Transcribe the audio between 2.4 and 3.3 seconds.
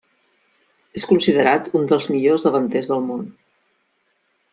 davanters del món.